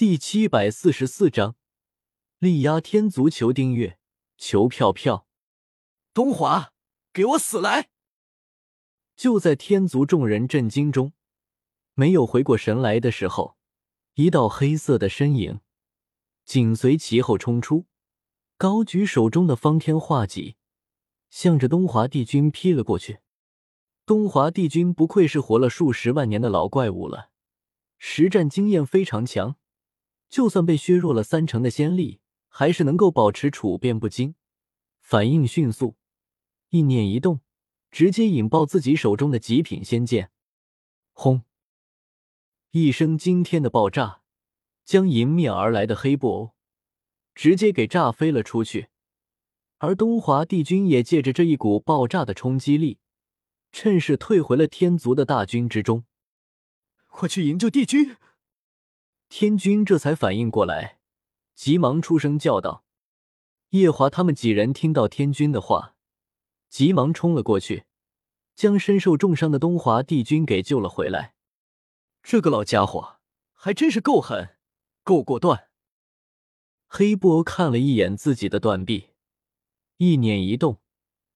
[0.00, 1.56] 第七百四十四章，
[2.38, 3.98] 力压天族，求订阅，
[4.38, 5.26] 求票票。
[6.14, 6.72] 东华，
[7.12, 7.90] 给我死来！
[9.14, 11.12] 就在天族众人震惊中，
[11.92, 13.58] 没有回过神来的时候，
[14.14, 15.60] 一道黑色的身影
[16.46, 17.84] 紧随其后冲出，
[18.56, 20.56] 高举手中的方天画戟，
[21.28, 23.18] 向着东华帝君劈了过去。
[24.06, 27.28] 东华帝君不愧是活了数十万年的老怪物了，
[27.98, 29.56] 实战经验非常强。
[30.30, 34.36] 就算被削弱了三成的仙力，还是能够保持处变不惊，
[35.00, 35.96] 反应迅速，
[36.68, 37.40] 意念一动，
[37.90, 40.30] 直接引爆自己手中的极品仙剑。
[41.12, 41.42] 轰！
[42.70, 44.22] 一声惊天的爆炸，
[44.84, 46.54] 将迎面而来的黑布偶
[47.34, 48.88] 直接给炸飞了出去。
[49.78, 53.00] 而东华帝君也借着这一股爆炸的冲击力，
[53.72, 56.04] 趁势退回了天族的大军之中。
[57.08, 58.16] 快去营救帝君！
[59.30, 60.98] 天君这才反应过来，
[61.54, 62.84] 急忙出声叫道
[63.70, 65.94] ：“夜华他们几人听到天君的话，
[66.68, 67.84] 急忙冲了过去，
[68.56, 71.36] 将身受重伤的东华帝君给救了回来。
[72.24, 73.20] 这个老家伙
[73.52, 74.56] 还真是够狠，
[75.04, 75.68] 够果断。”
[76.88, 79.10] 黑布欧看了一眼自己的断臂，
[79.98, 80.80] 意念一动，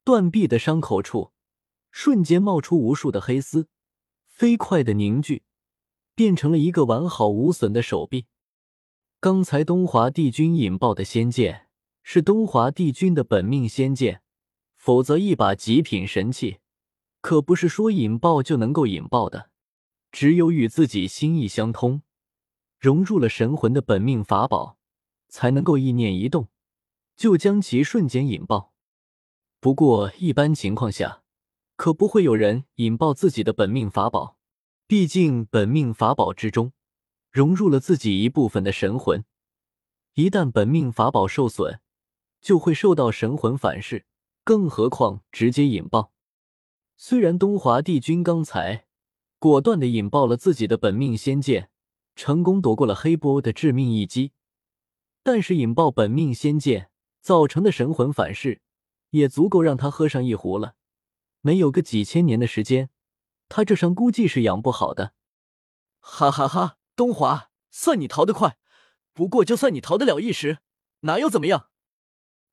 [0.03, 1.33] 断臂的伤口处
[1.93, 3.69] 瞬间冒出无数的黑丝，
[4.27, 5.45] 飞快的凝聚。
[6.15, 8.27] 变成了一个完好无损的手臂。
[9.21, 11.69] 刚才东华帝君引爆的仙剑
[12.03, 14.23] 是东华帝君的本命仙剑，
[14.77, 16.59] 否则一把极品神器
[17.21, 19.51] 可不是说引爆就能够引爆的。
[20.13, 22.03] 只有与自己心意相通、
[22.79, 24.79] 融入了神魂的本命法宝，
[25.29, 26.49] 才能够意念一动
[27.17, 28.73] 就将其瞬间引爆。
[29.59, 31.23] 不过一般情况下，
[31.75, 34.37] 可不会有人引爆自己的本命法宝。
[34.87, 36.75] 毕竟，本命法宝之中
[37.31, 39.25] 融入了自己一部分的神魂，
[40.13, 41.81] 一旦本命法宝受损，
[42.43, 44.05] 就会受到神魂反噬，
[44.45, 46.13] 更何况直接引爆。
[46.99, 48.85] 虽然东华帝君刚才
[49.39, 51.71] 果断的引爆了自己的本命仙剑，
[52.15, 54.33] 成功躲过了黑波的致命一击，
[55.23, 56.91] 但是引爆本命仙剑
[57.23, 58.61] 造成的神魂反噬，
[59.11, 60.75] 也足够让他喝上一壶了。
[61.41, 62.91] 没有个几千年的时间。
[63.49, 65.15] 他这伤估计是养不好的，
[66.01, 66.79] 哈哈哈！
[66.97, 68.57] 东华，算你逃得快。
[69.13, 70.59] 不过，就算你逃得了一时，
[71.01, 71.71] 哪又怎么样？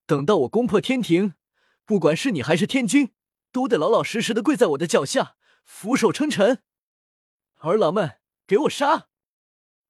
[0.05, 1.33] 等到我攻破天庭，
[1.85, 3.13] 不管是你还是天君，
[3.51, 6.63] 都得老老实实的跪在我的脚下，俯首称臣。
[7.57, 9.07] 儿郎们，给我杀！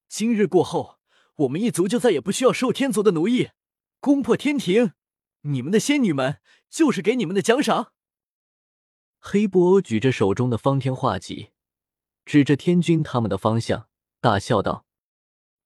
[0.07, 0.99] 今日过后，
[1.35, 3.51] 我们一族就再也不需要受天族的奴役。
[3.99, 4.93] 攻破天庭，
[5.41, 7.93] 你们的仙女们就是给你们的奖赏。
[9.23, 11.51] 黑布欧举着手中的方天画戟，
[12.25, 13.87] 指着天君他们的方向，
[14.19, 14.87] 大笑道：“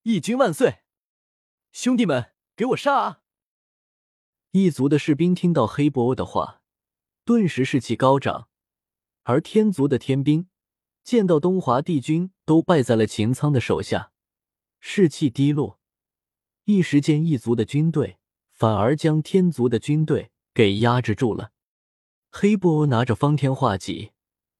[0.03, 0.79] 义军万岁！
[1.71, 3.21] 兄弟们，给我杀啊！”
[4.51, 6.61] 一族的士兵听到黑布欧的话，
[7.23, 8.49] 顿时士气高涨；
[9.23, 10.49] 而天族的天兵
[11.01, 14.11] 见到东华帝君都败在了秦苍的手下，
[14.81, 15.79] 士气低落。
[16.65, 18.17] 一时间，一族的军队
[18.51, 21.53] 反而将天族的军队给压制住了。
[22.37, 24.11] 黑布欧拿着方天画戟，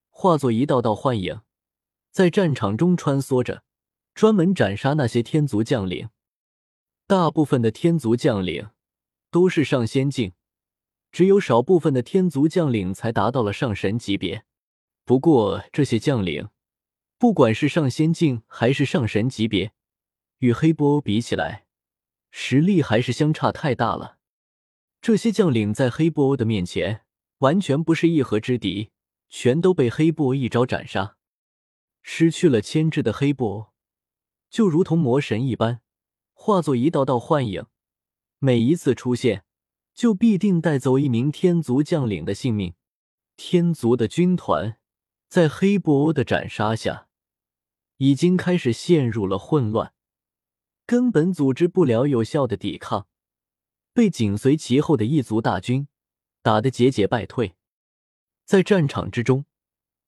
[0.09, 1.41] 化作一道道幻影，
[2.09, 3.63] 在战场中穿梭着，
[4.13, 6.07] 专门斩杀那些天族将领。
[7.05, 8.69] 大部分的天族将领
[9.29, 10.31] 都是上仙境，
[11.11, 14.45] 只有少部分的天族将领才达到了上神级别。
[15.03, 16.47] 不过这些将领，
[17.17, 19.73] 不管是上仙境还是上神级别，
[20.37, 21.65] 与黑布欧比起来，
[22.31, 24.17] 实力还是相差太大了。
[25.01, 27.01] 这些将领在黑布欧的面前。
[27.45, 28.89] 完全不是一合之敌，
[29.29, 31.15] 全都被黑布一招斩杀。
[32.01, 33.67] 失去了牵制的黑布
[34.49, 35.81] 就如同魔神一般，
[36.33, 37.67] 化作一道道幻影，
[38.39, 39.45] 每一次出现，
[39.93, 42.73] 就必定带走一名天族将领的性命。
[43.37, 44.79] 天族的军团
[45.27, 47.07] 在黑布欧的斩杀下，
[47.97, 49.93] 已经开始陷入了混乱，
[50.87, 53.07] 根本组织不了有效的抵抗，
[53.93, 55.87] 被紧随其后的一族大军。
[56.45, 57.55] 打得节节败退，
[58.43, 59.45] 在战场之中，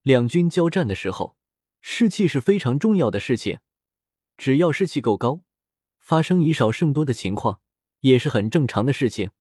[0.04, 1.36] 两军交战的时候，
[1.82, 3.58] 士气是非常重要的事情。
[4.38, 5.42] 只要士气够高，
[5.98, 7.60] 发生以少胜多的情况
[8.02, 9.32] 也是很正常的事情。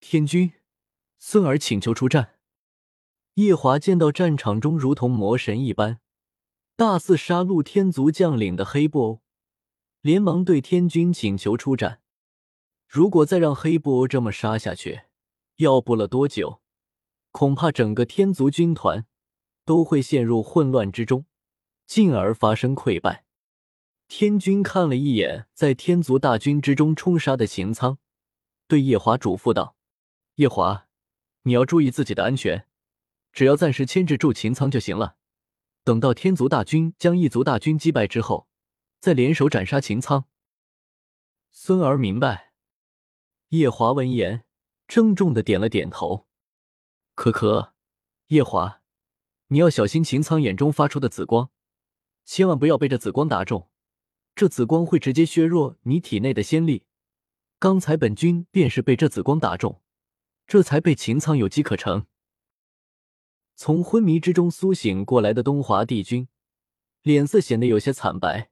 [0.00, 0.54] 天君，
[1.20, 2.40] 孙儿请求出战。
[3.34, 6.00] 夜华见到战场中如同魔神一般，
[6.74, 9.22] 大肆杀戮天族将领的黑布欧，
[10.00, 12.00] 连忙对天君请求出战。
[12.88, 15.02] 如果再让黑布欧这么杀下去，
[15.58, 16.60] 要不了多久，
[17.32, 19.06] 恐怕整个天族军团
[19.64, 21.26] 都会陷入混乱之中，
[21.84, 23.24] 进而发生溃败。
[24.06, 27.98] 天君看了一眼在天族大军之中冲杀的秦苍，
[28.68, 29.76] 对夜华嘱咐道
[30.36, 30.86] ：“夜华，
[31.42, 32.68] 你要注意自己的安全，
[33.32, 35.16] 只要暂时牵制住秦苍就行了。
[35.82, 38.46] 等到天族大军将异族大军击败之后，
[39.00, 40.26] 再联手斩杀秦苍。”
[41.50, 42.52] 孙儿明白。
[43.48, 44.44] 夜华闻言，
[44.88, 46.26] 郑重的点了点头。
[47.14, 47.74] 可可，
[48.28, 48.80] 夜华，
[49.48, 51.50] 你要小心秦苍眼中发出的紫光，
[52.24, 53.68] 千万不要被这紫光打中。
[54.34, 56.84] 这紫光会直接削弱你体内的仙力。
[57.58, 59.82] 刚才本君便是被这紫光打中，
[60.46, 62.06] 这才被秦苍有机可乘。
[63.56, 66.28] 从昏迷之中苏醒过来的东华帝君，
[67.02, 68.50] 脸色显得有些惨白。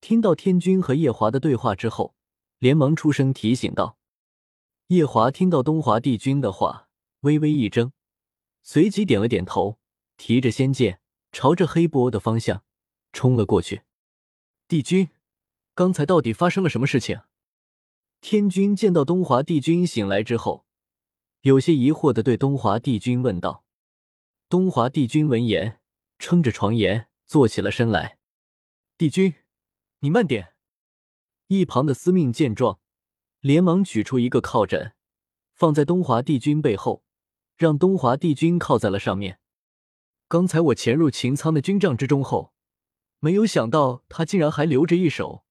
[0.00, 2.14] 听到天君和夜华的对话之后，
[2.60, 3.98] 连忙出声提醒道
[4.88, 6.88] ：“夜华，听到东华帝君的话，
[7.22, 7.90] 微微一怔，
[8.62, 9.80] 随即点了点头，
[10.16, 11.00] 提着仙剑
[11.32, 12.62] 朝着黑波的方向
[13.12, 13.82] 冲了过去。
[14.68, 15.08] 帝君。”
[15.74, 17.20] 刚才到底发生了什么事情？
[18.20, 20.64] 天君见到东华帝君醒来之后，
[21.42, 23.64] 有些疑惑的对东华帝君问道。
[24.48, 25.80] 东华帝君闻言，
[26.18, 28.18] 撑着床沿坐起了身来。
[28.96, 29.34] 帝君，
[29.98, 30.54] 你慢点。
[31.48, 32.80] 一旁的司命见状，
[33.46, 34.92] 连忙取出一个靠枕，
[35.52, 37.04] 放在东华帝君背后，
[37.56, 39.38] 让东华帝君靠在了上面。
[40.26, 42.52] 刚才我潜入秦苍的军帐之中后，
[43.20, 45.44] 没有想到他竟然还留着一手。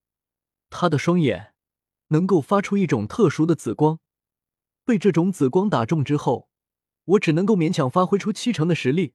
[0.70, 1.54] 他的双眼
[2.08, 4.02] 能够发出一种特殊的紫光，
[4.84, 6.50] 被这种紫光打中之后，
[7.06, 9.14] 我只能够勉强发挥出七成的实力，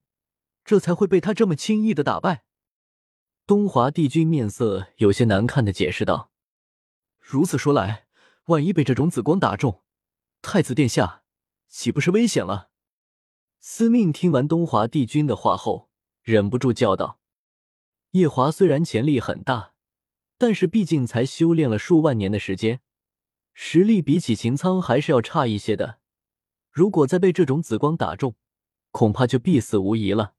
[0.65, 2.45] 这才会被他这么轻易的打败。
[3.47, 6.31] 东华帝君面色有些难看的解释道
[7.21, 8.07] ：“如此说来，
[8.51, 9.83] 万一被这种紫光打中，
[10.43, 11.23] 太子殿下
[11.67, 12.69] 岂不是危险了？”
[13.59, 15.89] 司命听完东华帝君的话后，
[16.23, 17.19] 忍不住叫道
[18.13, 19.73] ：“夜华虽然潜力很大。”
[20.41, 22.81] 但是毕竟才修炼了数万年的时间，
[23.53, 25.99] 实力比起秦苍还是要差一些的。
[26.71, 28.35] 如果再被这种紫光打中，
[28.91, 30.33] 恐怕就必死无疑了。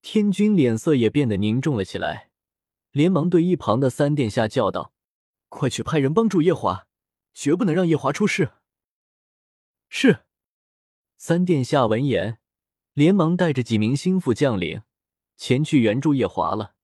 [0.00, 2.30] 天君脸色也变得凝重了起来，
[2.90, 4.92] 连忙对一旁的三殿下叫道
[5.48, 6.88] ：“快去派人帮助夜华，
[7.32, 8.52] 绝不能让夜华出事。”
[9.88, 10.24] 是。
[11.16, 12.40] 三殿下闻言，
[12.94, 14.82] 连忙带着几名心腹将领
[15.36, 16.74] 前去援助夜华了。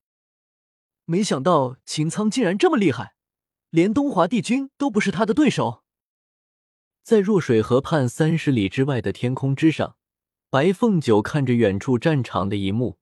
[1.05, 3.17] 没想到秦苍竟然这么厉害，
[3.71, 5.83] 连东华帝君都不是他的对手。
[7.03, 9.97] 在若水河畔三十里之外的天空之上，
[10.51, 12.99] 白凤九看着远处战场的一幕，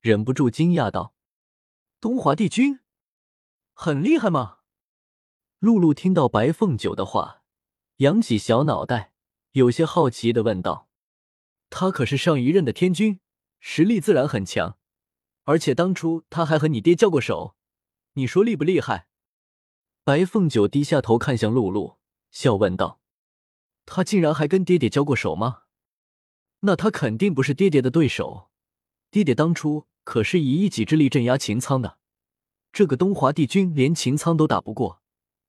[0.00, 1.14] 忍不住惊讶道
[1.98, 2.80] ：“东华帝君
[3.72, 4.57] 很厉害吗？”
[5.60, 7.42] 露露听到白凤九的话，
[7.96, 9.12] 扬起小脑袋，
[9.52, 10.88] 有些好奇的问道
[11.68, 13.18] ：“他可是上一任的天君，
[13.58, 14.78] 实力自然很强。”
[15.42, 17.56] 而且当初他还和你爹交过手，
[18.12, 19.08] 你说厉不厉害？
[20.04, 21.98] 白凤九低下头看向露露，
[22.30, 23.00] 笑问道
[23.84, 25.62] ：“他竟然还跟爹爹交过手吗？
[26.60, 28.50] 那他肯定不是爹爹的对手。
[29.10, 31.98] 爹爹当初可是以一己之力镇压秦苍的，
[32.72, 34.97] 这个东华帝君连秦苍都打不过，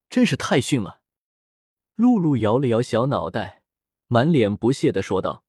[0.09, 1.01] 真是太逊了。”
[1.95, 3.63] 露露摇了摇小脑袋，
[4.07, 5.43] 满脸不屑的说道。